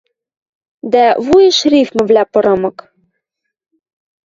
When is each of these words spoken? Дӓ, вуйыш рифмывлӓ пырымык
Дӓ, 0.91 1.05
вуйыш 1.25 1.57
рифмывлӓ 1.71 2.23
пырымык 2.31 2.77